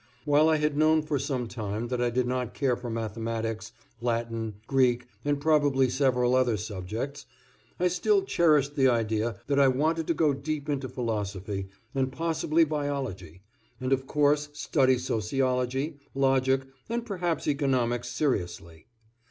While 0.25 0.49
I 0.49 0.57
had 0.57 0.75
known 0.79 1.03
for 1.03 1.19
some 1.19 1.47
time 1.47 1.89
that 1.89 2.01
I 2.01 2.09
did 2.09 2.25
not 2.25 2.55
care 2.55 2.75
for 2.75 2.89
mathematics, 2.89 3.71
Latin, 4.01 4.55
Greek, 4.65 5.05
and 5.23 5.39
probably 5.39 5.91
several 5.91 6.33
other 6.33 6.57
subjects, 6.57 7.27
I 7.79 7.87
still 7.87 8.23
cherished 8.23 8.75
the 8.75 8.87
idea 8.87 9.35
that 9.45 9.59
I 9.59 9.67
wanted 9.67 10.07
to 10.07 10.15
go 10.15 10.33
deep 10.33 10.67
into 10.69 10.89
philosophy 10.89 11.67
and 11.93 12.11
possibly 12.11 12.63
biology, 12.63 13.43
and, 13.79 13.93
of 13.93 14.07
course, 14.07 14.49
study 14.53 14.97
sociology, 14.97 15.99
logic 16.15 16.61
and 16.89 17.05
perhaps 17.05 17.47
economics 17.47 18.09
seriously. 18.09 18.87